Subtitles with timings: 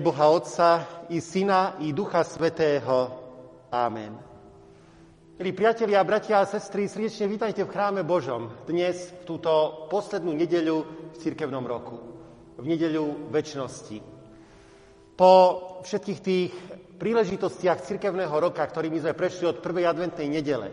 [0.00, 0.68] Boha Otca
[1.12, 3.20] i Syna i Ducha Svetého.
[3.68, 4.16] Amen.
[5.36, 10.76] Milí priatelia, bratia a sestry, srdečne vítajte v chráme Božom dnes, v túto poslednú nedeľu
[11.12, 12.00] v cirkevnom roku,
[12.56, 14.00] v nedeľu väčšnosti.
[15.16, 15.32] Po
[15.84, 16.52] všetkých tých
[16.96, 20.68] príležitostiach cirkevného roka, ktorými sme prešli od prvej adventnej nedele,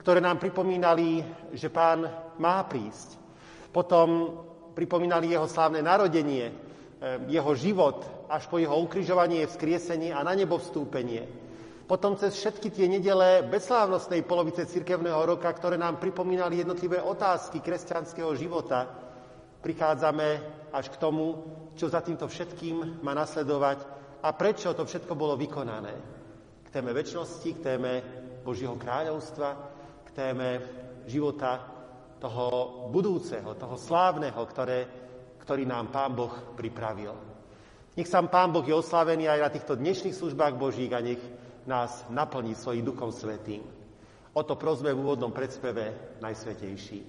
[0.00, 1.24] ktoré nám pripomínali,
[1.56, 2.04] že pán
[2.36, 3.16] má prísť.
[3.72, 4.36] Potom
[4.76, 6.71] pripomínali jeho slávne narodenie,
[7.26, 11.26] jeho život až po jeho ukrižovanie, vzkriesenie a na nebo vstúpenie.
[11.82, 18.32] Potom cez všetky tie nedele bezslávnostnej polovice cirkevného roka, ktoré nám pripomínali jednotlivé otázky kresťanského
[18.38, 18.86] života,
[19.60, 20.28] prichádzame
[20.72, 21.42] až k tomu,
[21.76, 23.84] čo za týmto všetkým má nasledovať
[24.22, 25.94] a prečo to všetko bolo vykonané.
[26.64, 27.92] K téme väčšnosti, k téme
[28.46, 29.48] Božieho kráľovstva,
[30.06, 30.48] k téme
[31.04, 31.66] života
[32.22, 32.46] toho
[32.94, 35.01] budúceho, toho slávneho, ktoré
[35.42, 37.12] ktorý nám Pán Boh pripravil.
[37.98, 41.20] Nech sám Pán Boh je oslavený aj na týchto dnešných službách Božích a nech
[41.68, 43.66] nás naplní svojím Duchom Svetým.
[44.32, 47.04] O to prosme v úvodnom predspeve Najsvetejší.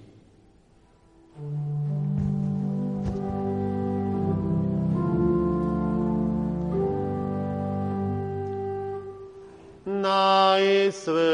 [9.88, 11.24] Najsvetejší.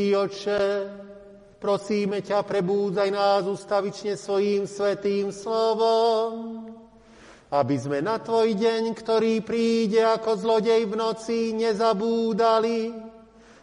[0.00, 0.88] Nebeský oče,
[1.60, 6.64] prosíme ťa, prebúdzaj nás ustavične svojím svetým slovom,
[7.52, 12.94] aby sme na Tvoj deň, ktorý príde ako zlodej v noci, nezabúdali,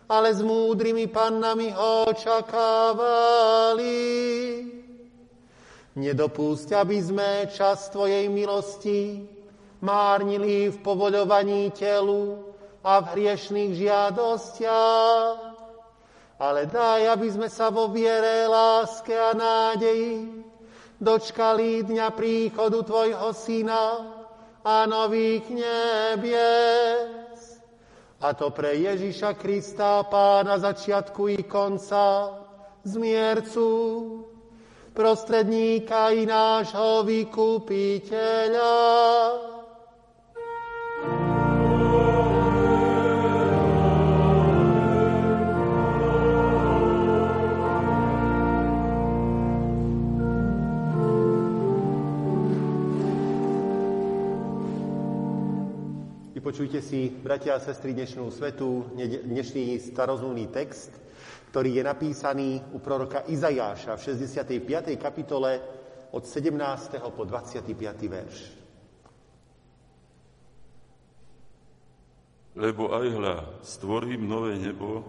[0.07, 3.97] ale s múdrymi pannami ho očakávali.
[5.97, 9.25] Nedopúšť, aby sme čas Tvojej milosti
[9.81, 12.45] márnili v povoľovaní telu
[12.85, 15.46] a v hriešných žiadostiach,
[16.37, 20.45] ale daj, aby sme sa vo viere, láske a nádeji
[21.01, 24.05] dočkali dňa príchodu Tvojho Syna
[24.61, 27.41] a nových nebies.
[28.17, 32.33] A to pre Ježiša Krista, Pána začiatku i konca,
[32.81, 33.69] zmiercu,
[34.93, 38.73] prostredníka i nášho vykupiteľa.
[56.47, 58.95] Vypočujte si, bratia a sestry, dnešnú svetu,
[59.27, 60.95] dnešný starozmluvný text–
[61.51, 64.95] ktorý je napísaný u proroka Izajáša v 65.
[64.95, 65.59] kapitole
[66.15, 67.03] od 17.
[67.11, 67.75] po 25.
[68.07, 68.37] verš.
[72.55, 73.37] Lebo aj hľa,
[73.67, 75.03] stvorím nové nebo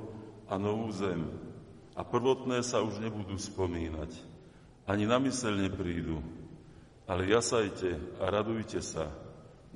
[0.50, 1.22] a novú zem
[1.94, 4.10] a prvotné sa už nebudú spomínať,
[4.90, 6.18] ani na mysel neprídu,
[7.06, 9.27] ale jasajte a radujte sa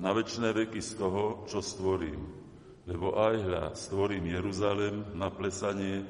[0.03, 2.27] na väčšie veky z toho, čo stvorím.
[2.83, 6.03] Lebo aj hľa, stvorím Jeruzalem na plesanie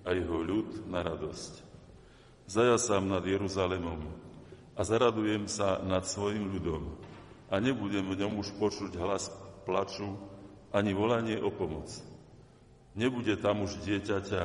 [0.00, 1.60] a jeho ľud na radosť.
[2.48, 4.00] Zajasám nad Jeruzalemom
[4.72, 6.96] a zaradujem sa nad svojim ľudom
[7.52, 9.28] a nebudem v ňom už počuť hlas
[9.68, 10.16] plaču
[10.72, 11.92] ani volanie o pomoc.
[12.96, 14.42] Nebude tam už dieťaťa,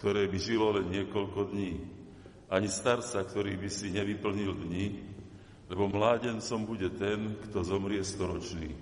[0.00, 1.84] ktoré by žilo len niekoľko dní,
[2.48, 4.84] ani starca, ktorý by si nevyplnil dní,
[5.70, 8.74] lebo mládencom bude ten, kto zomrie storočný.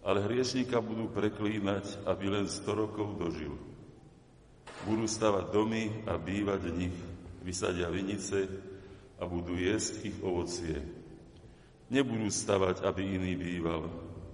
[0.00, 3.52] Ale hriešníka budú preklínať, aby len sto rokov dožil.
[4.88, 6.96] Budú stavať domy a bývať v nich,
[7.44, 8.48] vysadia vinice
[9.20, 10.80] a budú jesť ich ovocie.
[11.92, 13.84] Nebudú stavať, aby iný býval,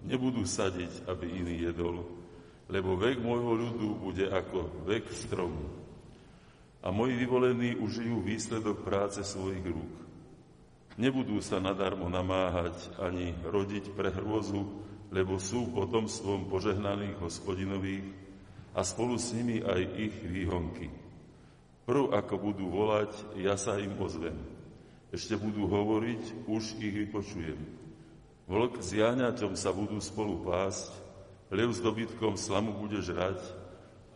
[0.06, 2.06] nebudú sadiť, aby iný jedol,
[2.70, 5.74] lebo vek môjho ľudu bude ako vek stromu.
[6.86, 10.03] A moji vyvolení užijú výsledok práce svojich rúk.
[10.94, 14.62] Nebudú sa nadarmo namáhať ani rodiť pre hrôzu,
[15.10, 18.24] lebo sú potomstvom požehnaných hospodinových,
[18.74, 20.90] a spolu s nimi aj ich výhonky.
[21.86, 24.34] Prv ako budú volať, ja sa im ozvem.
[25.14, 27.60] Ešte budú hovoriť, už ich vypočujem.
[28.50, 30.90] Vlk s jáňaťom sa budú spolu pásť,
[31.54, 33.38] lev s dobytkom slamu bude žrať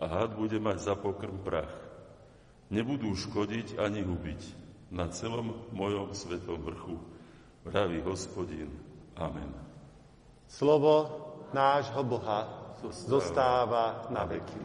[0.03, 1.71] a had bude mať za pokrm prach.
[2.69, 6.97] Nebudú škodiť ani hubiť na celom mojom svetom vrchu,
[7.65, 8.73] vraví hospodin.
[9.17, 9.53] Amen.
[10.49, 11.11] Slovo
[11.53, 14.63] nášho Boha zostáva na veky.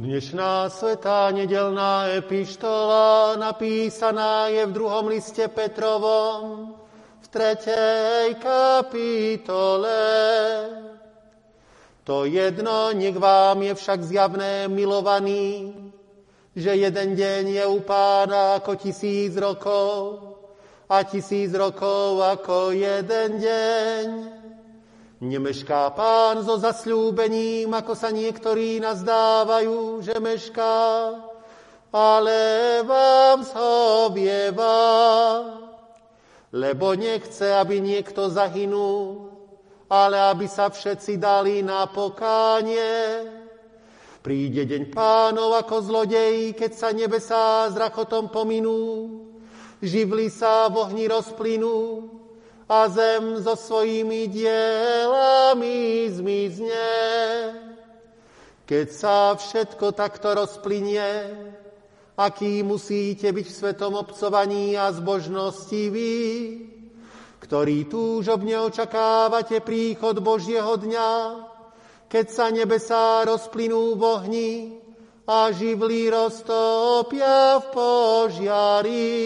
[0.00, 6.72] Dnešná svetá nedelná epištola napísaná je v druhom liste Petrovom
[7.20, 10.00] v tretej kapitole.
[12.10, 15.70] To jedno nech vám je však zjavné milovaný,
[16.58, 20.18] že jeden deň je u pána ako tisíc rokov
[20.90, 24.06] a tisíc rokov ako jeden deň.
[25.22, 31.14] Nemešká pán so zasľúbením, ako sa niektorí nazdávajú, že mešká,
[31.94, 32.40] ale
[32.90, 34.82] vám zhovieva,
[36.50, 39.29] lebo nechce, aby niekto zahynul,
[39.90, 43.26] ale aby sa všetci dali na pokánie.
[44.22, 49.10] Príde deň pánov ako zlodej, keď sa nebesá s rachotom pominú,
[49.82, 52.06] živli sa v ohni rozplynú
[52.70, 56.86] a zem so svojimi dielami zmizne.
[58.62, 61.34] Keď sa všetko takto rozplynie,
[62.14, 66.14] aký musíte byť v svetom obcovaní a zbožnosti vy,
[67.40, 71.12] ktorí túžobne očakávate príchod Božieho dňa,
[72.06, 74.52] keď sa nebesá rozplynú v ohni
[75.24, 79.16] a živlí roztopia v požiari.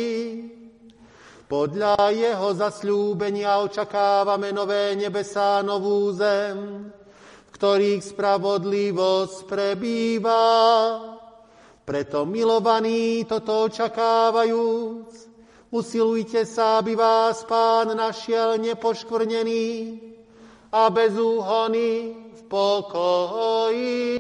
[1.44, 6.88] Podľa jeho zasľúbenia očakávame nové nebesá, novú zem,
[7.44, 10.44] v ktorých spravodlivosť prebýva.
[11.85, 15.24] Preto milovaní toto očakávajúc,
[15.75, 19.99] usilujte sa, aby vás Pán našiel nepoškvrnený
[20.71, 22.14] a bez úhony
[22.47, 24.14] pokoji.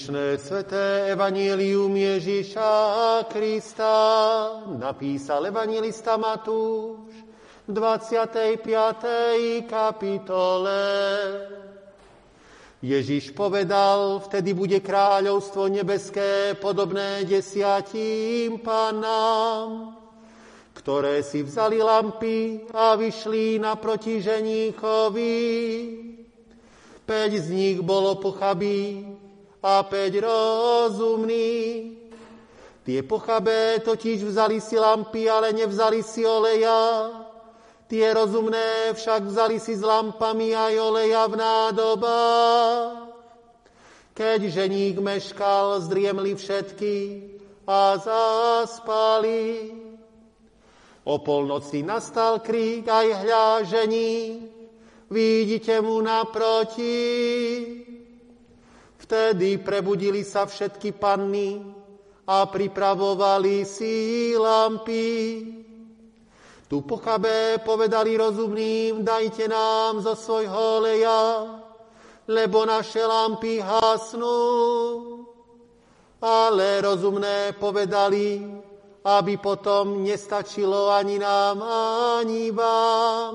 [0.00, 2.72] Dnešné sveté evanílium Ježíša
[3.28, 3.92] Krista
[4.80, 7.12] napísal evangelista Matúš
[7.68, 8.64] v 25.
[9.68, 10.80] kapitole.
[12.80, 20.00] Ježíš povedal, vtedy bude kráľovstvo nebeské podobné desiatím panám,
[20.80, 25.36] ktoré si vzali lampy a vyšli naproti ženíchovi.
[27.04, 29.19] Peť z nich bolo pochabí
[29.60, 31.52] a päť rozumný.
[32.80, 37.12] Tie pochabé totiž vzali si lampy, ale nevzali si oleja.
[37.84, 43.12] Tie rozumné však vzali si s lampami aj oleja v nádobách.
[44.16, 46.96] Keď ženík meškal, zdriemli všetky
[47.68, 49.74] a zaspali.
[51.04, 54.44] O polnoci nastal krík, aj hľa žení,
[55.10, 56.96] vidíte mu naproti.
[59.00, 61.56] Vtedy prebudili sa všetky panny
[62.28, 65.08] a pripravovali si lampy.
[66.68, 71.48] Tu pochabé povedali rozumným, dajte nám zo svojho leja,
[72.30, 74.38] lebo naše lampy hasnú.
[76.20, 78.44] Ale rozumné povedali,
[79.00, 81.56] aby potom nestačilo ani nám,
[82.20, 83.34] ani vám.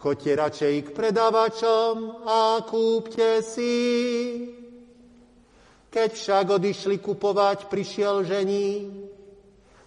[0.00, 3.76] Choďte radšej k predávačom a kúpte si.
[5.92, 8.96] Keď však odišli kupovať, prišiel žení.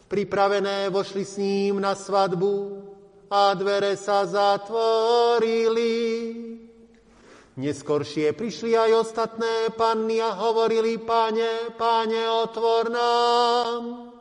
[0.06, 2.86] Pripravené vošli s ním na svadbu
[3.26, 5.89] a dvere sa zatvorili.
[7.58, 14.13] Neskoršie prišli aj ostatné panny a hovorili, páne, páne, otvor nám.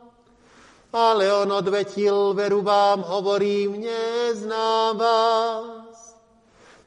[0.89, 5.82] Ale on odvetil, veru vám hovorím, neznám vás.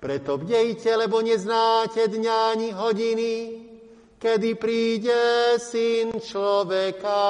[0.07, 3.35] Preto bdejte, lebo neznáte dňa ani hodiny,
[4.23, 7.27] kedy príde Syn človeka.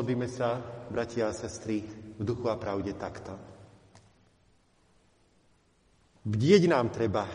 [0.00, 0.56] Pomodlíme sa,
[0.88, 1.84] bratia a sestry,
[2.16, 3.36] v duchu a pravde takto.
[6.24, 7.28] Bdieť nám treba,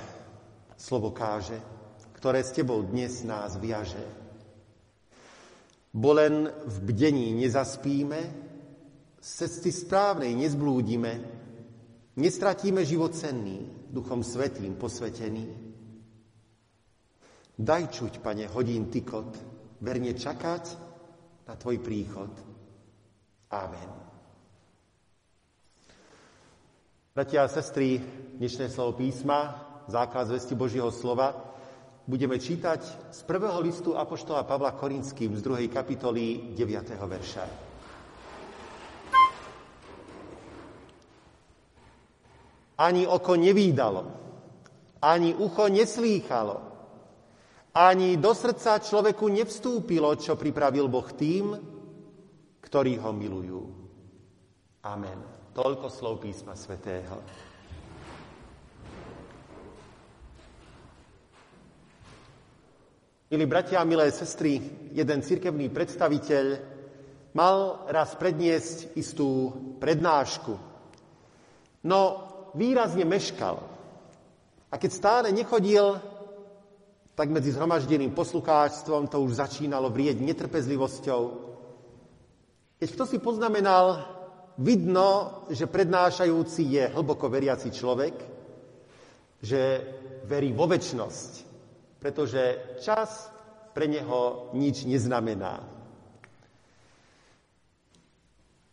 [0.74, 1.62] slovo káže,
[2.18, 4.02] ktoré s tebou dnes nás viaže.
[5.94, 8.20] Bo len v bdení nezaspíme,
[9.22, 11.14] z cesty správnej nezblúdime,
[12.18, 13.62] nestratíme život cenný,
[13.94, 15.46] duchom svetým posvetený.
[17.62, 19.38] Daj čuť, pane, hodín tykot,
[19.86, 20.64] verne čakať
[21.46, 22.55] na tvoj príchod.
[23.56, 23.90] Amen.
[27.16, 28.04] Bratia a sestry,
[28.36, 29.56] dnešné slovo písma,
[29.88, 31.32] základ zvesti Božieho slova,
[32.04, 32.84] budeme čítať
[33.16, 37.00] z prvého listu Apoštola Pavla Korinským z druhej kapitoly 9.
[37.00, 37.46] verša.
[42.76, 44.04] Ani oko nevídalo,
[45.00, 46.58] ani ucho neslýchalo,
[47.72, 51.75] ani do srdca človeku nevstúpilo, čo pripravil Boh tým,
[52.66, 53.62] ktorí ho milujú.
[54.90, 55.22] Amen.
[55.54, 57.22] Toľko slov písma svätého.
[63.30, 64.62] Milí bratia a milé sestry,
[64.94, 66.46] jeden cirkevný predstaviteľ
[67.34, 69.52] mal raz predniesť istú
[69.82, 70.54] prednášku.
[71.86, 72.00] No
[72.54, 73.58] výrazne meškal.
[74.70, 76.00] A keď stále nechodil,
[77.16, 81.55] tak medzi zhromaždeným poslucháčstvom to už začínalo vrieť netrpezlivosťou
[82.80, 84.04] keď kto si poznamenal,
[84.58, 88.16] vidno, že prednášajúci je hlboko veriaci človek,
[89.40, 89.62] že
[90.26, 91.32] verí vo väčnosť,
[92.00, 93.30] pretože čas
[93.76, 95.60] pre neho nič neznamená.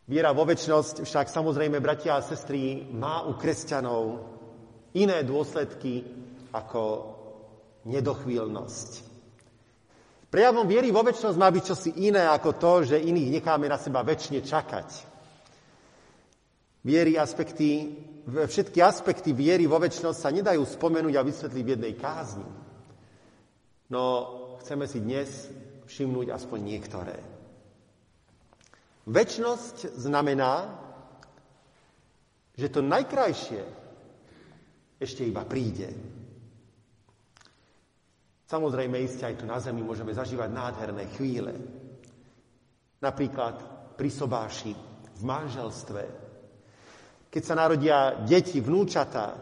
[0.07, 4.23] Viera vo väčnosť však samozrejme, bratia a sestry, má u kresťanov
[4.99, 6.03] iné dôsledky
[6.53, 6.83] ako
[7.87, 9.12] nedochvíľnosť.
[10.33, 14.01] Prejavom viery vo väčšnosť má byť čosi iné ako to, že iných necháme na seba
[14.01, 14.89] väčšine čakať.
[16.89, 17.93] Viery aspekty,
[18.25, 22.49] všetky aspekty viery vo väčšnosť sa nedajú spomenúť a vysvetliť v jednej kázni.
[23.93, 24.03] No
[24.65, 25.53] chceme si dnes
[25.85, 27.21] všimnúť aspoň niektoré.
[29.05, 30.73] Väčšnosť znamená,
[32.57, 33.61] že to najkrajšie
[34.97, 35.93] ešte iba príde.
[38.53, 41.57] Samozrejme, iste aj tu na Zemi môžeme zažívať nádherné chvíle.
[43.01, 43.57] Napríklad
[43.97, 44.77] pri sobáši,
[45.17, 46.03] v manželstve,
[47.33, 49.33] keď sa narodia deti, vnúčatá,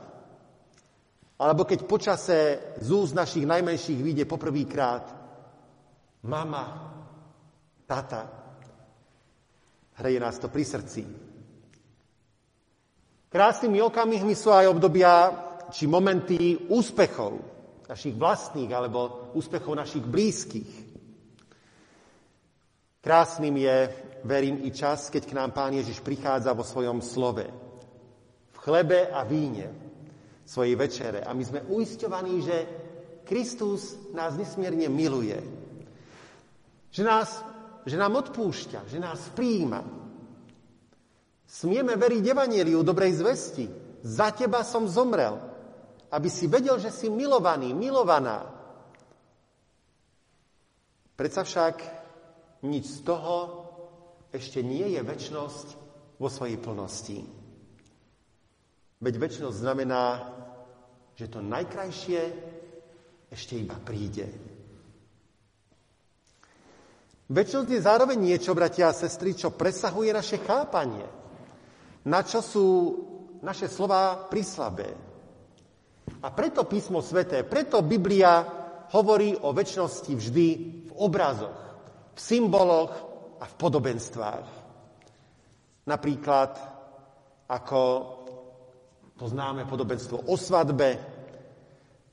[1.42, 2.38] alebo keď počase
[2.79, 5.11] z úst našich najmenších vyjde poprvýkrát
[6.31, 6.94] mama,
[7.90, 8.31] tata.
[9.99, 11.03] Hreje nás to pri srdci.
[13.27, 15.35] Krásnymi okamihmi sú aj obdobia
[15.75, 17.60] či momenty úspechov,
[17.90, 20.70] našich vlastných alebo úspechov našich blízkych.
[23.03, 23.76] Krásnym je,
[24.22, 27.48] verím, i čas, keď k nám Pán Ježiš prichádza vo svojom slove.
[28.55, 29.72] V chlebe a víne
[30.46, 31.26] svojej večere.
[31.26, 32.57] A my sme uisťovaní, že
[33.26, 35.40] Kristus nás nesmierne miluje.
[36.94, 37.42] Že, nás,
[37.88, 39.83] že nám odpúšťa, že nás príjima.
[41.48, 43.66] Smieme veriť Evangeliu dobrej zvesti.
[44.07, 45.50] Za teba som zomrel
[46.11, 48.46] aby si vedel, že si milovaný, milovaná.
[51.14, 51.77] Predsa však
[52.66, 53.37] nič z toho
[54.35, 55.66] ešte nie je väčnosť
[56.18, 57.18] vo svojej plnosti.
[59.01, 60.05] Veď väčnosť znamená,
[61.16, 62.20] že to najkrajšie
[63.31, 64.29] ešte iba príde.
[67.31, 71.07] Väčnosť je zároveň niečo, bratia a sestry, čo presahuje naše chápanie.
[72.11, 72.66] Na čo sú
[73.40, 75.10] naše slova prislabé.
[76.20, 78.44] A preto písmo sveté, preto Biblia
[78.92, 80.46] hovorí o väčšnosti vždy
[80.90, 81.61] v obrazoch,
[82.12, 82.92] v symboloch
[83.40, 84.46] a v podobenstvách.
[85.88, 86.53] Napríklad
[87.49, 87.83] ako
[89.16, 90.99] poznáme podobenstvo o svadbe,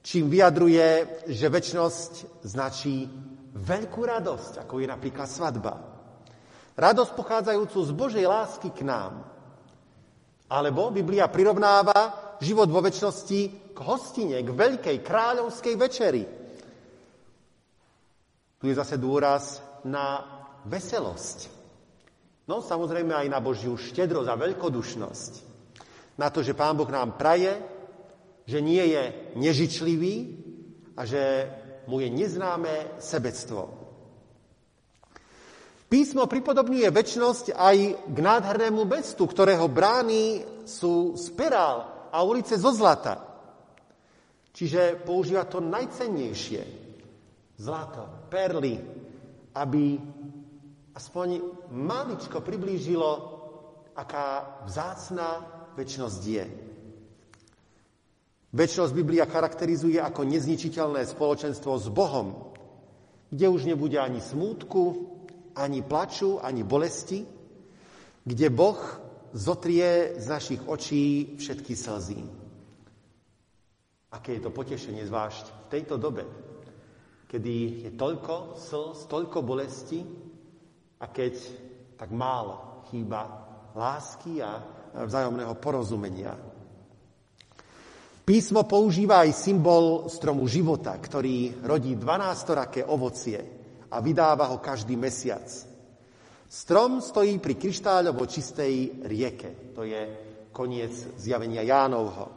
[0.01, 3.05] čím vyjadruje, že väčšnosť značí
[3.57, 5.73] veľkú radosť, ako je napríklad svadba.
[6.77, 9.25] Radosť pochádzajúcu z Božej lásky k nám.
[10.47, 13.39] Alebo Biblia prirovnáva život vo väčšnosti
[13.73, 16.23] k hostine, k veľkej kráľovskej večeri.
[18.57, 20.25] Tu je zase dôraz na
[20.65, 21.53] veselosť.
[22.49, 25.31] No samozrejme aj na Božiu štedrosť a veľkodušnosť.
[26.17, 27.53] Na to, že Pán Boh nám praje,
[28.47, 29.03] že nie je
[29.37, 30.15] nežičlivý
[30.97, 31.21] a že
[31.85, 33.69] mu je neznáme sebectvo.
[35.87, 37.77] Písmo pripodobňuje väčnosť aj
[38.11, 43.23] k nádhernému mestu, ktorého brány sú z perál a ulice zo zlata.
[44.53, 46.61] Čiže používa to najcennejšie.
[47.57, 48.77] Zlato, perly,
[49.53, 49.97] aby
[50.97, 51.27] aspoň
[51.73, 53.09] maličko priblížilo,
[53.97, 55.45] aká vzácná
[55.77, 56.45] väčnosť je.
[58.53, 62.53] Väčnosť Biblia charakterizuje ako nezničiteľné spoločenstvo s Bohom,
[63.29, 65.13] kde už nebude ani smútku,
[65.53, 67.25] ani plaču, ani bolesti,
[68.25, 68.77] kde Boh
[69.33, 72.19] zotrie z našich očí všetky slzy.
[74.13, 76.23] Aké je to potešenie zvlášť v tejto dobe,
[77.27, 79.99] kedy je toľko slz, toľko bolesti
[81.03, 81.33] a keď
[81.99, 83.27] tak málo chýba
[83.75, 84.63] lásky a
[84.95, 86.33] vzájomného porozumenia.
[88.27, 93.39] Písmo používa aj symbol stromu života, ktorý rodí 12-raké ovocie–
[93.91, 95.47] a vydáva ho každý mesiac.
[96.47, 99.75] Strom stojí pri kryštáľovo čistej rieke.
[99.75, 100.01] To je
[100.55, 102.31] koniec zjavenia Jánovho.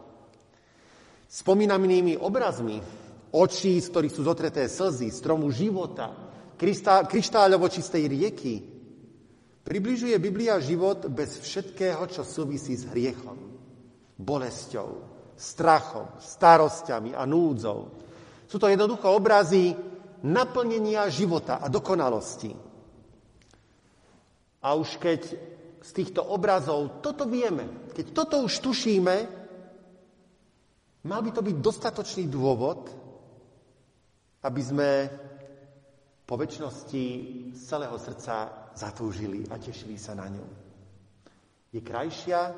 [1.31, 2.83] Spomínanými obrazmi
[3.31, 6.11] očí, z ktorých sú zotreté slzy, stromu života,
[7.07, 8.55] kryštáľovo čistej rieky,
[9.63, 13.39] približuje Biblia život bez všetkého, čo súvisí s hriechom,
[14.19, 15.07] bolesťou,
[15.39, 17.95] strachom, starosťami a núdzou.
[18.51, 19.71] Sú to jednoducho obrazy
[20.27, 22.70] naplnenia života a dokonalosti.
[24.61, 25.21] A už keď
[25.81, 29.17] z týchto obrazov toto vieme, keď toto už tušíme,
[31.09, 32.93] mal by to byť dostatočný dôvod,
[34.45, 34.91] aby sme
[36.29, 37.05] po väčšnosti
[37.57, 40.47] z celého srdca zatúžili a tešili sa na ňu.
[41.73, 42.55] Je krajšia,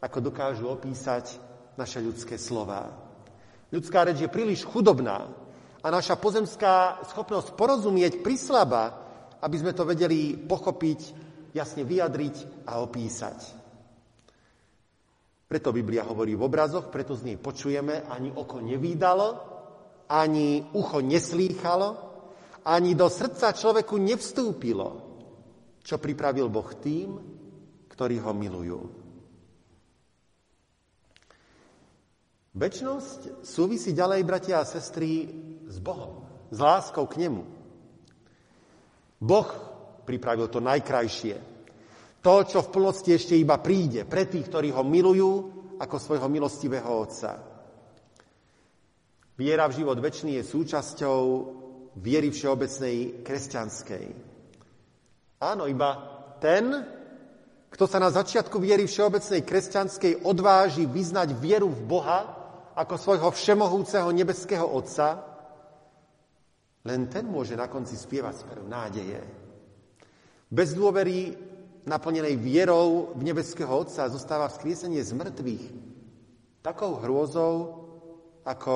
[0.00, 1.36] ako dokážu opísať
[1.76, 2.88] naše ľudské slova.
[3.70, 5.28] Ľudská reč je príliš chudobná,
[5.80, 9.09] a naša pozemská schopnosť porozumieť prislaba,
[9.40, 11.00] aby sme to vedeli pochopiť,
[11.56, 13.38] jasne vyjadriť a opísať.
[15.50, 19.28] Preto Biblia hovorí v obrazoch, preto z nej počujeme, ani oko nevídalo,
[20.06, 21.88] ani ucho neslýchalo,
[22.70, 24.88] ani do srdca človeku nevstúpilo,
[25.82, 27.18] čo pripravil Boh tým,
[27.90, 28.80] ktorí ho milujú.
[32.50, 35.30] Večnosť súvisí ďalej, bratia a sestry,
[35.70, 37.59] s Bohom, s láskou k nemu.
[39.20, 39.48] Boh
[40.08, 41.36] pripravil to najkrajšie.
[42.20, 45.32] To, čo v plnosti ešte iba príde pre tých, ktorí ho milujú
[45.80, 47.40] ako svojho milostivého Otca.
[49.40, 51.20] Viera v život väčší je súčasťou
[51.96, 54.04] viery všeobecnej kresťanskej.
[55.40, 55.90] Áno, iba
[56.36, 56.68] ten,
[57.72, 62.20] kto sa na začiatku viery všeobecnej kresťanskej odváži vyznať vieru v Boha
[62.76, 65.29] ako svojho všemohúceho nebeského Otca,
[66.84, 69.20] len ten môže na konci spievať spev nádeje.
[70.50, 71.36] Bez dôvery
[71.84, 75.64] naplnenej vierou v nebeského Otca zostáva vzkriesenie z mŕtvych
[76.60, 77.52] takou hrôzou,
[78.44, 78.74] ako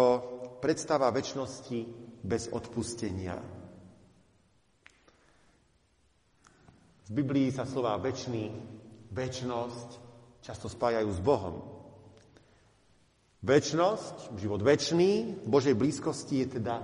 [0.61, 1.79] predstava väčšnosti
[2.25, 3.37] bez odpustenia.
[7.05, 8.49] V Biblii sa slova väčší,
[9.13, 9.89] väčnosť
[10.41, 11.57] často spájajú s Bohom.
[13.45, 16.81] Väčnosť, život väčší v Božej blízkosti je teda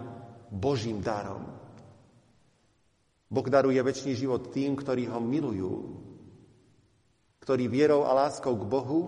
[0.51, 1.47] Božím darom.
[3.31, 5.73] Boh daruje väčší život tým, ktorí ho milujú,
[7.39, 9.01] ktorí vierou a láskou k Bohu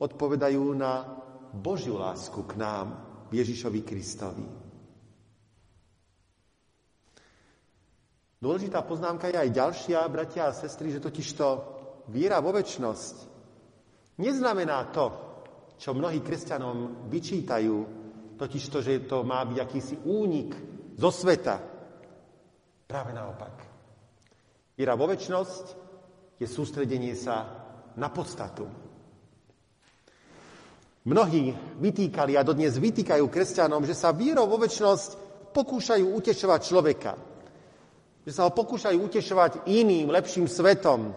[0.00, 1.04] odpovedajú na
[1.52, 2.86] Božiu lásku k nám,
[3.28, 4.48] Ježišovi Kristovi.
[8.42, 11.46] Dôležitá poznámka je aj ďalšia, bratia a sestry, že totižto
[12.10, 13.16] viera vo väčnosť
[14.18, 15.06] neznamená to,
[15.78, 18.01] čo mnohí kresťanom vyčítajú,
[18.42, 20.50] totiž to, že to má byť akýsi únik
[20.98, 21.62] zo sveta.
[22.90, 23.54] Práve naopak.
[24.74, 25.64] Viera vo väčnosť
[26.42, 27.46] je sústredenie sa
[27.94, 28.66] na podstatu.
[31.06, 35.10] Mnohí vytýkali a dodnes vytýkajú kresťanom, že sa vierou vo väčnosť
[35.54, 37.12] pokúšajú utešovať človeka.
[38.26, 41.14] Že sa ho pokúšajú utešovať iným, lepším svetom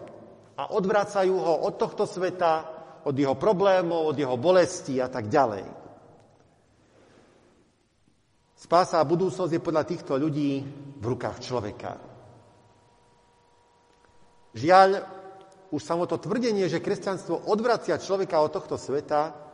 [0.57, 2.53] a odvracajú ho od tohto sveta,
[3.05, 5.84] od jeho problémov, od jeho bolesti a tak ďalej.
[8.55, 10.63] Spása a budúcnosť je podľa týchto ľudí
[10.95, 11.99] v rukách človeka.
[14.55, 14.89] Žiaľ,
[15.75, 19.45] už samo to tvrdenie, že kresťanstvo odvracia človeka od tohto sveta,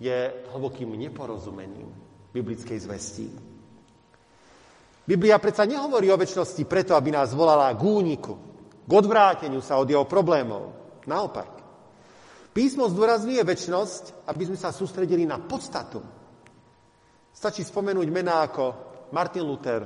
[0.00, 1.92] je hlbokým neporozumením
[2.32, 3.28] biblickej zvesti.
[5.04, 8.34] Biblia predsa nehovorí o väčšnosti preto, aby nás volala k úniku,
[8.86, 10.72] k odvráteniu sa od jeho problémov.
[11.04, 11.60] Naopak.
[12.54, 16.00] Písmo zdôrazňuje väčšnosť, aby sme sa sústredili na podstatu.
[17.40, 18.64] Stačí spomenúť mená ako
[19.16, 19.80] Martin Luther,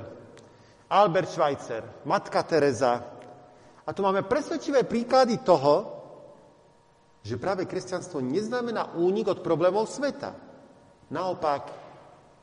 [0.91, 2.99] Albert Schweitzer, Matka Teresa.
[3.79, 5.95] A tu máme presvedčivé príklady toho,
[7.23, 10.35] že práve kresťanstvo neznamená únik od problémov sveta.
[11.15, 11.71] Naopak,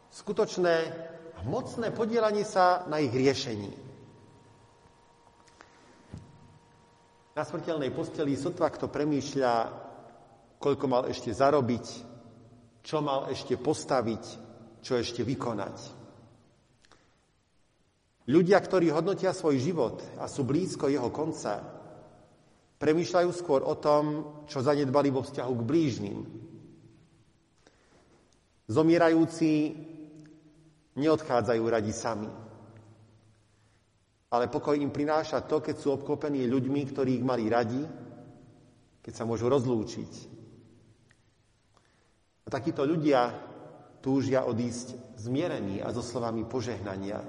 [0.08, 0.76] skutočné
[1.36, 3.68] a mocné podielanie sa na ich riešení.
[7.36, 9.52] Na smrteľnej posteli sotva kto premýšľa,
[10.56, 11.86] koľko mal ešte zarobiť,
[12.80, 14.41] čo mal ešte postaviť,
[14.82, 16.02] čo ešte vykonať.
[18.28, 21.82] Ľudia, ktorí hodnotia svoj život a sú blízko jeho konca,
[22.82, 26.18] Premýšľajú skôr o tom, čo zanedbali vo vzťahu k blížnym.
[28.66, 29.70] Zomierajúci
[30.98, 32.26] neodchádzajú radi sami.
[34.34, 37.86] Ale pokoj im prináša to, keď sú obklopení ľuďmi, ktorí ich mali radi,
[38.98, 40.12] keď sa môžu rozlúčiť.
[42.42, 43.30] A takíto ľudia
[44.02, 47.22] túžia odísť zmierení a so slovami požehnania.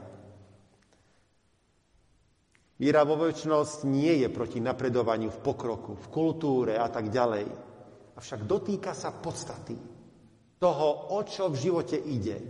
[2.81, 7.45] Viera vo väčšnosť nie je proti napredovaniu v pokroku, v kultúre a tak ďalej.
[8.17, 9.77] Avšak dotýka sa podstaty
[10.57, 12.41] toho, o čo v živote ide.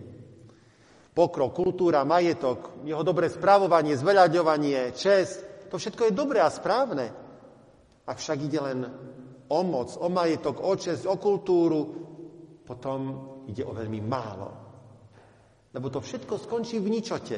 [1.14, 7.14] Pokrok, kultúra, majetok, jeho dobré správovanie, zveľaďovanie, čest, to všetko je dobré a správne.
[8.10, 8.80] Avšak ide len
[9.50, 11.82] o moc, o majetok, o čest, o kultúru,
[12.66, 14.50] potom ide o veľmi málo.
[15.74, 17.38] Lebo to všetko skončí v ničote.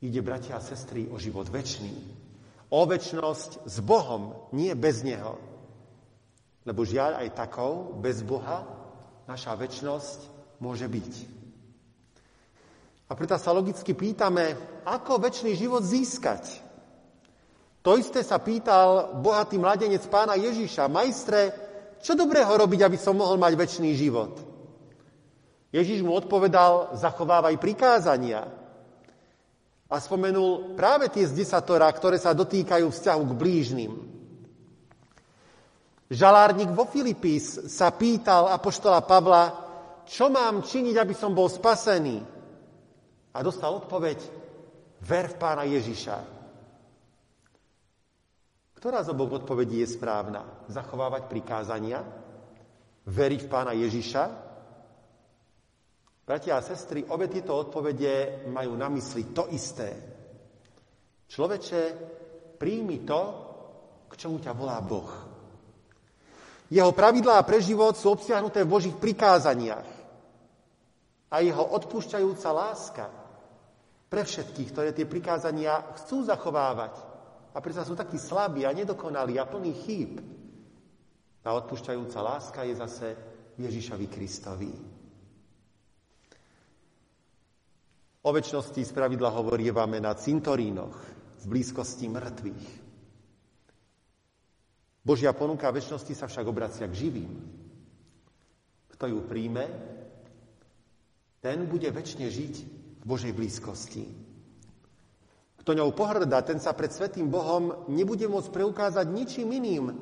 [0.00, 1.92] Ide, bratia a sestry, o život väčší.
[2.70, 5.40] O väčnosť s Bohom, nie bez Neho.
[6.64, 8.68] Lebo žiaľ aj takou, bez Boha,
[9.24, 10.18] naša väčnosť
[10.60, 11.12] môže byť.
[13.10, 14.54] A preto sa logicky pýtame,
[14.86, 16.62] ako väčší život získať.
[17.80, 20.92] To isté sa pýtal bohatý mladenec pána Ježiša.
[20.92, 21.40] Majstre,
[22.04, 24.49] čo dobrého robiť, aby som mohol mať väčší život?
[25.70, 28.42] Ježiš mu odpovedal, zachovávaj prikázania.
[29.90, 33.92] A spomenul práve tie z desatora, ktoré sa dotýkajú vzťahu k blížnym.
[36.10, 39.44] Žalárnik vo Filipís sa pýtal apoštola Pavla,
[40.10, 42.18] čo mám činiť, aby som bol spasený?
[43.30, 44.18] A dostal odpoveď,
[45.06, 46.18] ver v pána Ježiša.
[48.74, 50.66] Ktorá z oboch odpovedí je správna?
[50.66, 52.02] Zachovávať prikázania?
[53.06, 54.49] Veriť v pána Ježiša?
[56.30, 59.90] Bratia a sestry, obe tieto odpovede majú na mysli to isté.
[61.26, 61.80] Človeče,
[62.54, 63.20] príjmi to,
[64.06, 65.10] k čomu ťa volá Boh.
[66.70, 69.90] Jeho pravidlá pre život sú obsiahnuté v Božích prikázaniach.
[71.34, 73.10] A jeho odpúšťajúca láska
[74.06, 76.94] pre všetkých, ktoré tie prikázania chcú zachovávať.
[77.50, 80.22] A predsa sú takí slabí a nedokonalí a plní chýb.
[81.42, 83.06] Tá odpúšťajúca láska je zase
[83.58, 84.89] Ježišovi Kristovi.
[88.20, 90.96] O väčšnosti z pravidla hovorievame na cintorínoch
[91.40, 92.66] v blízkosti mŕtvych.
[95.00, 97.32] Božia ponuka väčšnosti sa však obracia k živým.
[98.92, 99.64] Kto ju príjme,
[101.40, 102.54] ten bude väčšine žiť
[103.00, 104.04] v Božej blízkosti.
[105.64, 109.96] Kto ňou pohrdá, ten sa pred Svetým Bohom nebude môcť preukázať ničím iným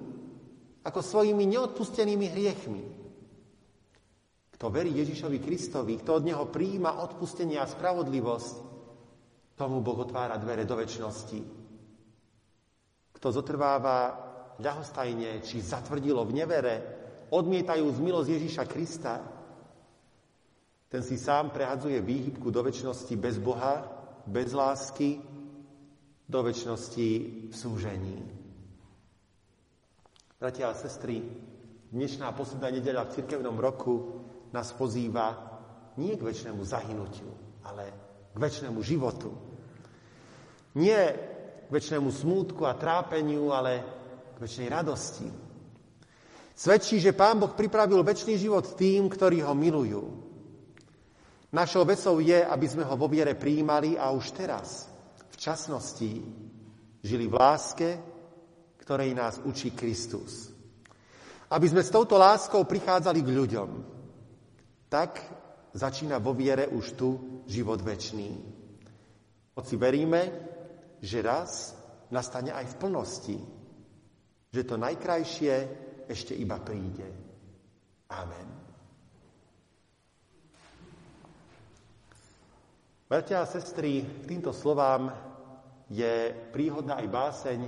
[0.82, 2.97] ako svojimi neodpustenými hriechmi.
[4.58, 8.54] Kto verí Ježišovi Kristovi, kto od Neho príjima odpustenie a spravodlivosť,
[9.54, 11.40] tomu Boh otvára dvere do väčšnosti.
[13.14, 13.98] Kto zotrváva
[14.58, 16.74] ľahostajne či zatvrdilo v nevere,
[17.30, 19.14] odmietajúc milosť Ježiša Krista,
[20.90, 23.86] ten si sám prehadzuje výhybku do väčšnosti bez Boha,
[24.26, 25.22] bez lásky,
[26.26, 27.08] do väčšnosti
[27.46, 28.18] v súžení.
[30.34, 31.22] Bratia a sestry,
[31.94, 34.17] dnešná posledná nedeľa v cirkevnom roku
[34.54, 35.34] nás pozýva
[35.98, 37.30] nie k väčšnému zahynutiu,
[37.66, 37.84] ale
[38.32, 39.34] k väčšnému životu.
[40.78, 41.00] Nie
[41.66, 43.72] k väčšnému smútku a trápeniu, ale
[44.34, 45.28] k väčšnej radosti.
[46.58, 50.02] Svedčí, že Pán Boh pripravil väčší život tým, ktorí ho milujú.
[51.54, 54.90] Našou vecou je, aby sme ho vo viere prijímali a už teraz,
[55.32, 56.18] v časnosti,
[57.02, 57.88] žili v láske,
[58.84, 60.50] ktorej nás učí Kristus.
[61.48, 63.97] Aby sme s touto láskou prichádzali k ľuďom,
[64.88, 65.20] tak
[65.76, 67.08] začína vo viere už tu
[67.44, 68.32] život večný.
[69.54, 70.22] Hoci veríme,
[71.04, 71.76] že raz
[72.10, 73.38] nastane aj v plnosti,
[74.48, 75.54] že to najkrajšie
[76.08, 77.04] ešte iba príde.
[78.08, 78.48] Amen.
[83.08, 85.08] Bratia a sestry, k týmto slovám
[85.88, 87.60] je príhodná aj báseň,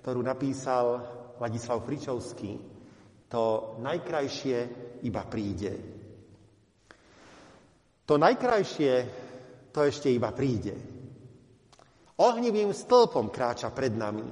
[0.00, 1.04] ktorú napísal
[1.36, 2.56] Ladislav Fričovský.
[3.28, 4.56] To najkrajšie
[5.04, 5.97] iba príde.
[8.08, 8.92] To najkrajšie
[9.68, 10.72] to ešte iba príde.
[12.18, 14.24] Ohnivým stĺpom kráča pred nami.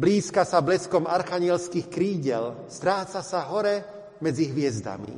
[0.00, 3.84] Blízka sa bleskom archanielských krídel, stráca sa hore
[4.24, 5.16] medzi hviezdami.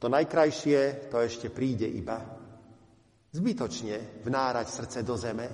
[0.00, 2.16] To najkrajšie to ešte príde iba.
[3.28, 5.48] Zbytočne vnárať srdce do zeme.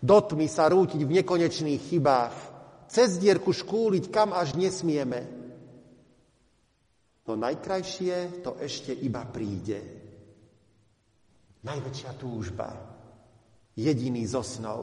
[0.00, 2.36] Do tmy sa rútiť v nekonečných chybách.
[2.88, 5.28] Cez dierku škúliť, kam až nesmieme.
[7.24, 9.80] To najkrajšie to ešte iba príde.
[11.64, 12.68] Najväčšia túžba.
[13.74, 14.82] Jediný zo snov.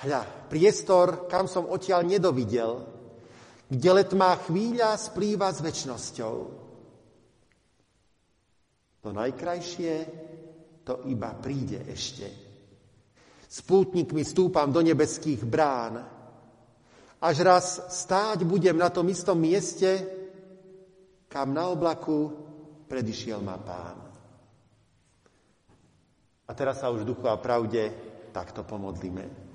[0.00, 2.72] Hľa, priestor, kam som odtiaľ nedovidel,
[3.68, 6.36] kde letmá chvíľa splýva s väčšnosťou.
[9.04, 9.94] To najkrajšie,
[10.88, 12.26] to iba príde ešte.
[13.44, 16.00] S pútnikmi stúpam do nebeských brán.
[17.20, 20.17] Až raz stáť budem na tom istom mieste,
[21.28, 22.32] kam na oblaku
[22.88, 23.98] predišiel ma pán.
[26.48, 27.92] A teraz sa už duchu a pravde
[28.32, 29.48] takto pomodlíme.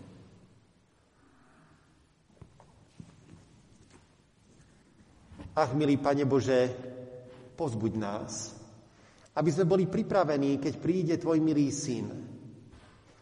[5.54, 6.70] Ach, milý Pane Bože,
[7.54, 8.58] pozbuď nás,
[9.38, 12.10] aby sme boli pripravení, keď príde Tvoj milý syn.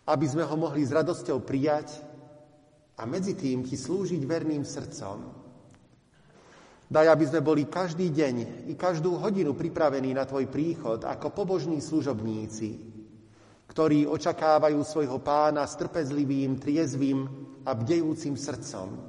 [0.07, 1.91] Aby sme ho mohli s radosťou prijať
[2.99, 5.40] a medzi tým Ti slúžiť verným srdcom.
[6.91, 11.79] Daj, aby sme boli každý deň i každú hodinu pripravení na Tvoj príchod ako pobožní
[11.79, 12.69] služobníci,
[13.71, 17.19] ktorí očakávajú svojho pána s trpezlivým, triezvým
[17.63, 18.99] a bdejúcim srdcom,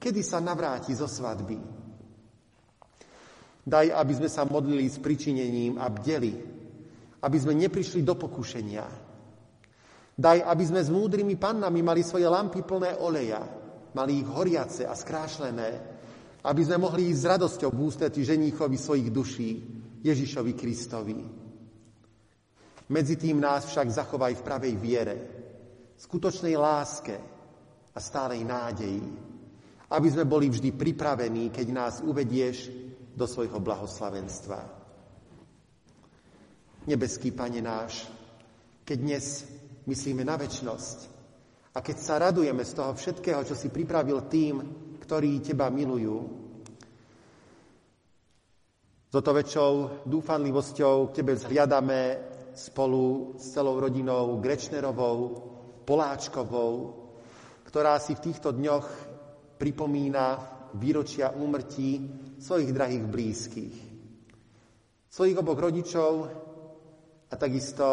[0.00, 1.76] kedy sa navráti zo svadby
[3.66, 6.38] Daj, aby sme sa modlili s pričinením a bdeli,
[7.18, 8.86] aby sme neprišli do pokušenia.
[10.14, 13.42] Daj, aby sme s múdrymi pannami mali svoje lampy plné oleja,
[13.90, 15.95] mali ich horiace a skrášlené,
[16.46, 19.50] aby sme mohli ísť s radosťou v ústretí ženíchovi svojich duší,
[20.06, 21.18] Ježišovi Kristovi.
[22.86, 25.16] Medzi tým nás však zachovaj v pravej viere,
[25.98, 27.18] skutočnej láske
[27.90, 29.02] a stálej nádeji,
[29.90, 32.70] aby sme boli vždy pripravení, keď nás uvedieš
[33.10, 34.60] do svojho blahoslavenstva.
[36.86, 38.06] Nebeský Pane náš,
[38.86, 39.42] keď dnes
[39.90, 40.98] myslíme na väčnosť
[41.74, 46.18] a keď sa radujeme z toho všetkého, čo si pripravil tým, ktorí Teba milujú,
[49.06, 52.18] s to väčšou dúfanlivosťou k Tebe vzhliadame
[52.52, 55.46] spolu s celou rodinou Grečnerovou,
[55.86, 57.06] Poláčkovou,
[57.70, 58.86] ktorá si v týchto dňoch
[59.62, 60.26] pripomína
[60.74, 62.02] výročia úmrtí
[62.42, 63.76] svojich drahých blízkych.
[65.06, 66.12] Svojich oboch rodičov
[67.30, 67.86] a takisto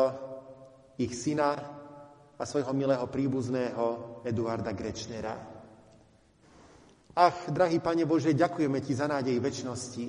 [0.97, 1.53] ich syna
[2.35, 5.52] a svojho milého príbuzného Eduarda Grečnera.
[7.13, 10.05] Ach, drahý Pane Bože, ďakujeme Ti za nádej väčšnosti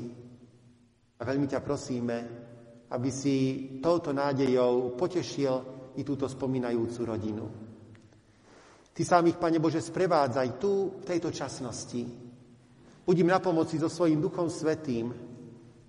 [1.21, 2.17] a veľmi ťa prosíme,
[2.89, 3.37] aby si
[3.85, 5.55] touto nádejou potešil
[5.97, 7.45] i túto spomínajúcu rodinu.
[8.89, 12.25] Ty sám ich, Pane Bože, sprevádzaj tu, v tejto časnosti,
[13.05, 15.13] Buď im na pomoci so svojím Duchom Svetým.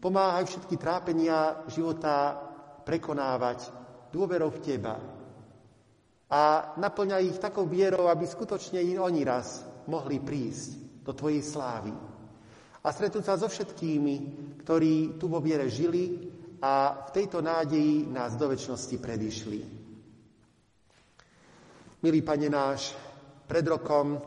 [0.04, 2.36] Pomáhaj všetky trápenia života
[2.84, 3.72] prekonávať
[4.12, 5.00] dôverou v Teba.
[6.28, 6.42] A
[6.76, 11.94] naplňaj ich takou vierou, aby skutočne i oni raz mohli prísť do Tvojej slávy.
[12.82, 14.16] A stretnúť sa so všetkými,
[14.66, 19.60] ktorí tu vo viere žili a v tejto nádeji nás do väčšnosti predišli.
[22.02, 22.94] Milý Pane náš,
[23.46, 24.18] pred rokom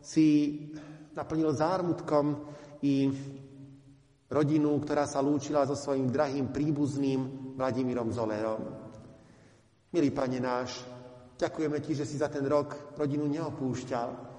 [0.00, 0.60] si
[1.16, 2.44] naplnil zármutkom
[2.84, 3.08] i
[4.28, 8.60] rodinu, ktorá sa lúčila so svojím drahým príbuzným Vladimírom Zolerom.
[9.92, 10.84] Milý Pane náš,
[11.40, 14.33] ďakujeme Ti, že si za ten rok rodinu neopúšťal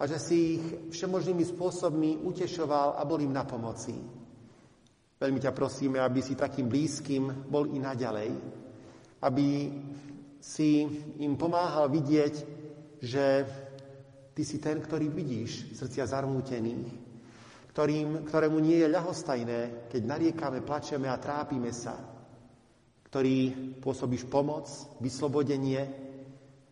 [0.00, 3.92] a že si ich všemožnými spôsobmi utešoval a bol im na pomoci.
[5.20, 8.32] Veľmi ťa prosíme, aby si takým blízkym bol i naďalej,
[9.20, 9.48] aby
[10.40, 10.88] si
[11.20, 12.34] im pomáhal vidieť,
[13.04, 13.24] že
[14.40, 16.88] Ty si ten, ktorý vidíš srdcia zarmútených,
[17.76, 21.98] ktorým, ktorému nie je ľahostajné, keď nariekame, plačeme a trápime sa,
[23.04, 23.52] ktorý
[23.84, 24.64] pôsobíš pomoc,
[25.02, 25.82] vyslobodenie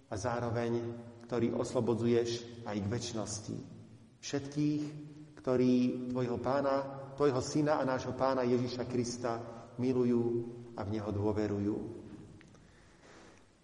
[0.09, 0.81] a zároveň,
[1.29, 3.57] ktorý oslobodzuješ aj k väčšnosti.
[4.25, 4.83] Všetkých,
[5.45, 6.81] ktorí tvojho pána,
[7.21, 9.37] tvojho syna a nášho pána Ježiša Krista
[9.77, 11.77] milujú a v neho dôverujú.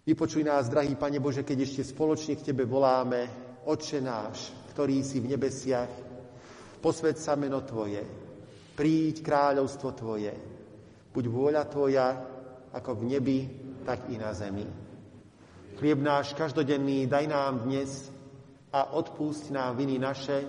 [0.05, 3.25] Vypočuj nás, drahý Pane Bože, keď ešte spoločne k Tebe voláme,
[3.65, 5.89] Oče náš, ktorý si v nebesiach,
[6.77, 8.05] posved sa meno Tvoje,
[8.77, 10.33] príď kráľovstvo Tvoje,
[11.09, 12.07] buď vôľa Tvoja
[12.77, 13.39] ako v nebi,
[13.81, 14.84] tak i na zemi.
[15.75, 18.07] Chlieb náš každodenný daj nám dnes
[18.71, 20.47] a odpúšť nám viny naše,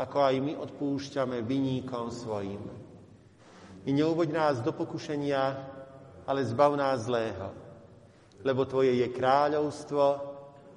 [0.00, 2.64] ako aj my odpúšťame viníkom svojim.
[3.84, 5.44] I neuvoď nás do pokušenia,
[6.24, 7.52] ale zbav nás zlého.
[8.40, 10.04] Lebo Tvoje je kráľovstvo,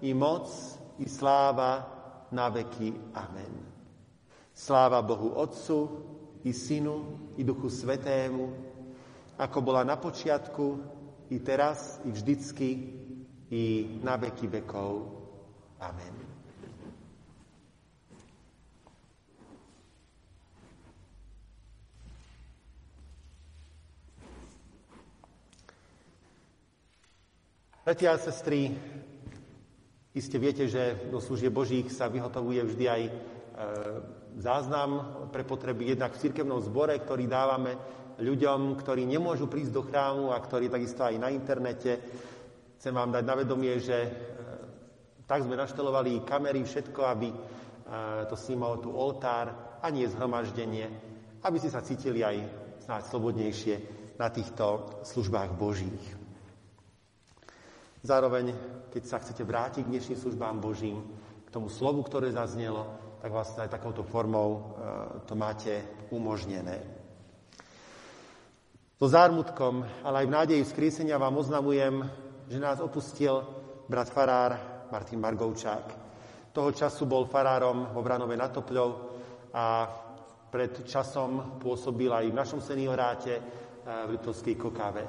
[0.04, 0.52] i moc,
[1.00, 1.88] i sláva
[2.36, 3.16] na veky.
[3.16, 3.64] Amen.
[4.52, 5.80] Sláva Bohu Otcu,
[6.44, 8.52] i Synu, i Duchu Svetému,
[9.40, 10.84] ako bola na počiatku,
[11.32, 12.70] i teraz, i vždycky,
[13.54, 15.06] i na veky vekov.
[15.78, 16.14] Amen.
[27.84, 28.72] Bratia a sestry,
[30.16, 33.12] iste viete, že do služieb Božích sa vyhotovuje vždy aj e,
[34.40, 37.76] záznam pre potreby jednak v cirkevnom zbore, ktorý dávame
[38.24, 42.00] ľuďom, ktorí nemôžu prísť do chrámu a ktorí takisto aj na internete.
[42.84, 44.10] Chcem vám dať na vedomie, že e,
[45.24, 47.36] tak sme naštelovali kamery, všetko, aby e,
[48.28, 50.92] to snímalo tu oltár a nie zhromaždenie,
[51.48, 52.44] aby si sa cítili aj
[52.84, 53.76] snáď slobodnejšie
[54.20, 56.04] na týchto službách Božích.
[58.04, 58.52] Zároveň,
[58.92, 61.08] keď sa chcete vrátiť k dnešným službám Božím,
[61.48, 62.84] k tomu slovu, ktoré zaznelo,
[63.24, 64.62] tak vlastne aj takouto formou e,
[65.24, 66.84] to máte umožnené.
[69.00, 72.12] So zármutkom, ale aj v nádeji vzkriesenia vám oznamujem,
[72.48, 73.44] že nás opustil
[73.88, 74.52] brat farár
[74.92, 75.86] Martin Margovčák.
[76.54, 78.90] Toho času bol farárom vo Vranove na Topľov
[79.54, 79.90] a
[80.54, 83.42] pred časom pôsobil aj v našom senioráte e,
[84.06, 85.04] v Liptovskej Kokave.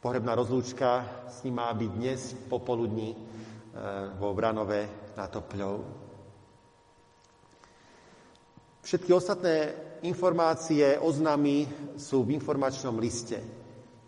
[0.00, 3.18] Pohrebná rozlúčka s ním má byť dnes popoludní e,
[4.16, 5.76] vo Vranove na Topľov.
[8.80, 9.56] Všetky ostatné
[10.08, 11.68] informácie, oznamy
[12.00, 13.59] sú v informačnom liste.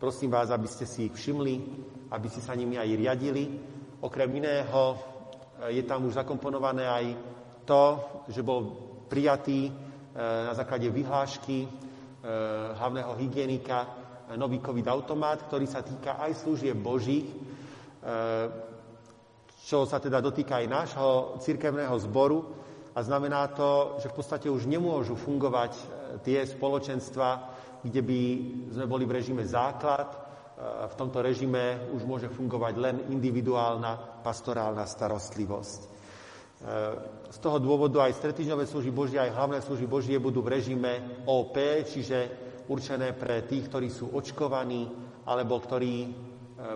[0.03, 1.55] Prosím vás, aby ste si ich všimli,
[2.11, 3.47] aby ste sa nimi aj riadili.
[4.03, 4.99] Okrem iného
[5.63, 7.05] e, je tam už zakomponované aj
[7.63, 7.83] to,
[8.27, 8.67] že bol
[9.07, 9.73] prijatý e,
[10.19, 11.71] na základe vyhlášky
[12.79, 13.79] hlavného hygienika
[14.35, 17.37] nový COVID automat, ktorý sa týka aj služieb Božích, e,
[19.63, 22.43] čo sa teda dotýka aj nášho cirkevného zboru
[22.91, 25.83] a znamená to, že v podstate už nemôžu fungovať e,
[26.27, 27.52] tie spoločenstva,
[27.83, 28.21] kde by
[28.73, 30.15] sme boli v režime základ.
[30.15, 30.19] E,
[30.89, 35.93] v tomto režime už môže fungovať len individuálna pastorálna starostlivosť.
[37.27, 41.59] Z toho dôvodu aj stretýžňové služby Božie, aj hlavné služby Božie budú v režime OP,
[41.83, 42.31] čiže
[42.71, 44.87] určené pre tých, ktorí sú očkovaní
[45.27, 46.09] alebo ktorí e,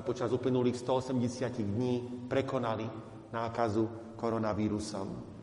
[0.02, 2.86] počas uplynulých 180 dní prekonali
[3.30, 5.35] nákazu koronavírusom.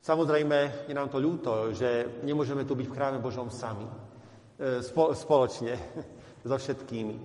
[0.00, 4.80] Samozrejme, je nám to ľúto, že nemôžeme tu byť v chráme Božom sami, e,
[5.12, 5.76] spoločne
[6.48, 7.22] so všetkými, e,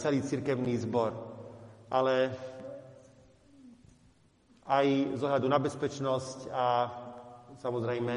[0.00, 1.12] celý cirkevný zbor.
[1.92, 2.32] Ale
[4.64, 6.90] aj z ohľadu na bezpečnosť a
[7.62, 8.14] samozrejme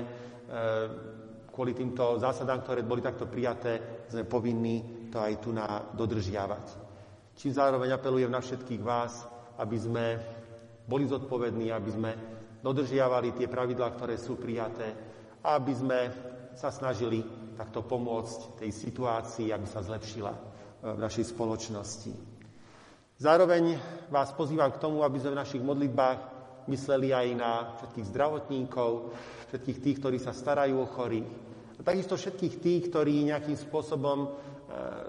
[1.54, 6.66] kvôli týmto zásadám, ktoré boli takto prijaté, sme povinní to aj tu na dodržiavať.
[7.38, 9.30] Čím zároveň apelujem na všetkých vás,
[9.62, 10.06] aby sme
[10.90, 12.12] boli zodpovední, aby sme
[12.60, 15.10] dodržiavali tie pravidlá, ktoré sú prijaté
[15.44, 16.00] aby sme
[16.56, 17.24] sa snažili
[17.56, 20.40] takto pomôcť tej situácii, aby sa zlepšila e,
[20.96, 22.12] v našej spoločnosti.
[23.20, 23.76] Zároveň
[24.08, 26.20] vás pozývam k tomu, aby sme v našich modlitbách
[26.72, 28.92] mysleli aj na všetkých zdravotníkov,
[29.52, 31.30] všetkých tých, ktorí sa starajú o chorých,
[31.80, 34.30] a takisto všetkých tých, ktorí nejakým spôsobom e,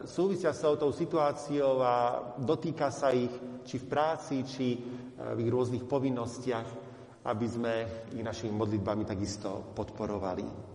[0.07, 1.94] súvisia s tou situáciou a
[2.38, 3.30] dotýka sa ich
[3.66, 4.78] či v práci, či e,
[5.34, 6.80] v ich rôznych povinnostiach,
[7.25, 7.73] aby sme
[8.16, 10.71] ich našimi modlitbami takisto podporovali.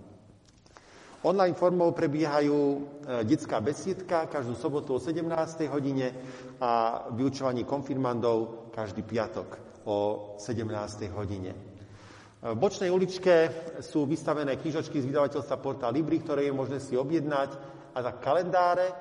[1.26, 2.78] Online formou prebiehajú e,
[3.26, 5.26] detská besiedka každú sobotu o 17.
[5.74, 6.14] hodine
[6.62, 9.98] a vyučovanie konfirmandov každý piatok o
[10.38, 10.70] 17.
[11.18, 11.52] hodine.
[12.46, 13.50] V bočnej uličke
[13.82, 17.58] sú vystavené knižočky z vydavateľstva Porta Libri, ktoré je možné si objednať
[17.90, 18.96] a za kalendáre e,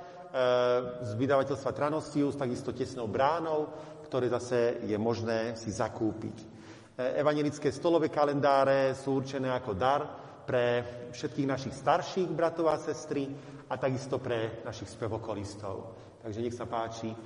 [1.05, 3.69] z vydavateľstva Tranosius, takisto tesnou bránou,
[4.09, 6.54] ktoré zase je možné si zakúpiť.
[6.95, 10.07] E, evangelické stolové kalendáre sú určené ako dar
[10.47, 10.67] pre
[11.11, 13.27] všetkých našich starších bratov a sestry
[13.67, 15.91] a takisto pre našich spevokolistov.
[16.23, 17.17] Takže nech sa páči, e,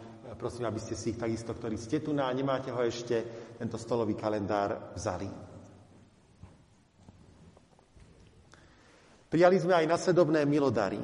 [0.40, 3.76] prosím, aby ste si ich takisto, ktorí ste tu na a nemáte ho ešte, tento
[3.76, 5.28] stolový kalendár vzali.
[9.28, 10.96] Prijali sme aj nasledovné milodary.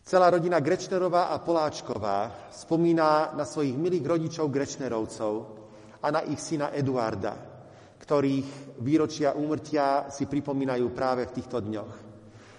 [0.00, 5.55] Celá rodina Grečnerová a Poláčková spomína na svojich milých rodičov Grečnerovcov
[6.06, 7.34] a na ich syna Eduarda,
[7.98, 12.06] ktorých výročia úmrtia si pripomínajú práve v týchto dňoch.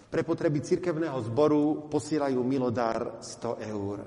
[0.07, 3.97] pre potreby cirkevného zboru posielajú milodár 100 eur.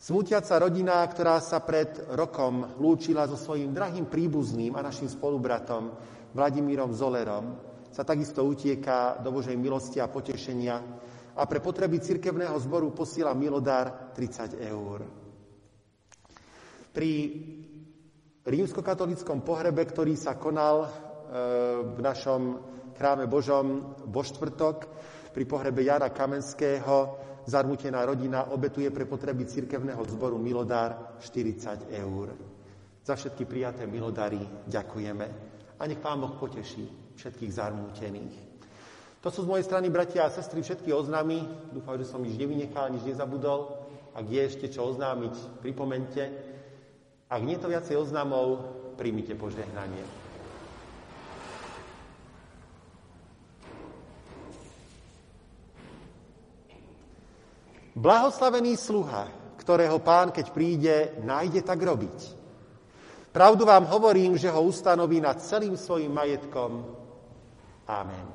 [0.00, 5.92] Smutiaca rodina, ktorá sa pred rokom lúčila so svojím drahým príbuzným a našim spolubratom
[6.32, 7.56] Vladimírom Zolerom,
[7.92, 10.76] sa takisto utieka do Božej milosti a potešenia
[11.36, 14.98] a pre potreby cirkevného zboru posiela milodár 30 eur.
[16.92, 17.10] Pri
[18.50, 20.88] rímskokatolickom pohrebe, ktorý sa konal e,
[21.94, 22.42] v našom
[22.98, 24.76] chráme Božom vo štvrtok,
[25.30, 32.34] pri pohrebe Jara Kamenského, zarmutená rodina obetuje pre potreby cirkevného zboru milodár 40 eur.
[33.06, 35.26] Za všetky prijaté milodary ďakujeme
[35.80, 38.36] a nech Pán Boh poteší všetkých zarmútených.
[39.20, 41.72] To sú z mojej strany, bratia a sestry, všetky oznámy.
[41.76, 43.76] Dúfam, že som nič nevynechal, nič nezabudol.
[44.16, 46.49] Ak je ešte čo oznámiť, pripomente.
[47.30, 48.58] Ak nie to viacej oznámov,
[48.98, 50.02] príjmite požehnanie.
[57.94, 59.30] Blahoslavený sluha,
[59.62, 62.18] ktorého pán, keď príde, nájde tak robiť.
[63.30, 66.82] Pravdu vám hovorím, že ho ustanoví nad celým svojim majetkom.
[67.86, 68.26] Amen.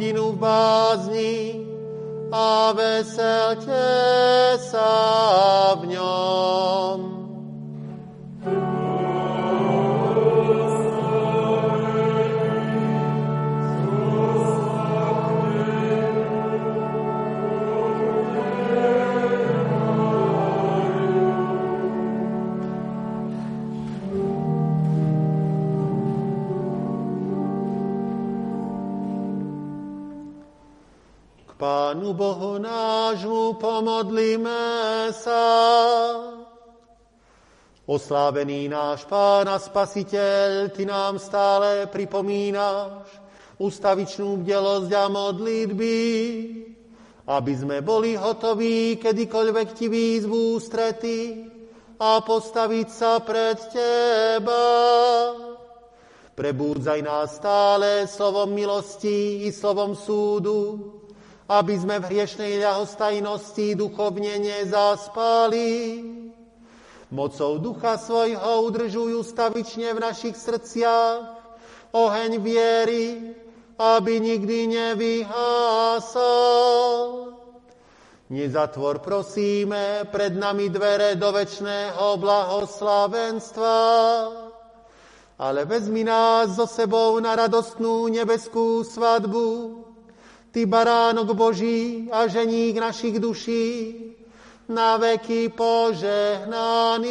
[0.00, 1.49] Hospodinu v bázni
[38.10, 43.06] Oslávený náš Pán a Spasiteľ, Ty nám stále pripomínaš
[43.54, 45.98] ustavičnú bdelosť a modlitby,
[47.30, 51.18] aby sme boli hotoví kedykoľvek Ti výzvu strety
[52.02, 54.66] a postaviť sa pred Teba.
[56.34, 60.82] Prebúdzaj nás stále slovom milosti i slovom súdu,
[61.46, 65.70] aby sme v hriešnej ľahostajnosti duchovne nezaspali.
[67.10, 71.42] Mocou ducha svojho udržujú stavične v našich srdciach
[71.90, 73.34] oheň viery,
[73.74, 76.22] aby nikdy nevyhásol.
[78.30, 83.78] Nezatvor, prosíme, pred nami dvere do večného blahoslavenstva,
[85.34, 89.82] ale vezmi nás so sebou na radostnú nebeskú svadbu,
[90.50, 93.66] Ty baránok Boží a ženík našich duší,
[94.70, 97.10] na veky požehnaný.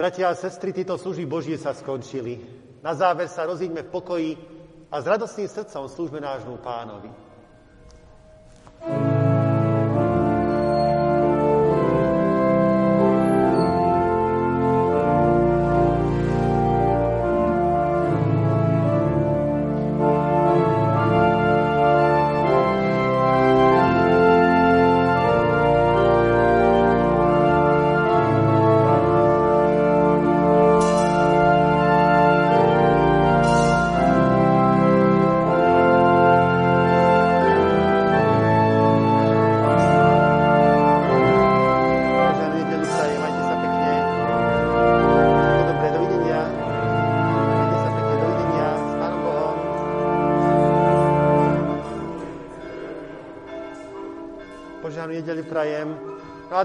[0.00, 2.40] Bratia a sestry, títo služby Božie sa skončili.
[2.80, 4.30] Na záver sa rozíďme v pokoji
[4.88, 7.12] a s radostným srdcom slúžme nášmu pánovi.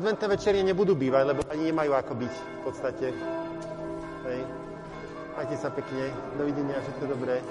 [0.06, 3.06] Adventné večerie nebudú bývať, lebo ani nemajú ako byť v podstate.
[4.30, 4.40] Hej.
[5.34, 6.14] Majte sa pekne.
[6.38, 7.42] Dovidenia, všetko dobré.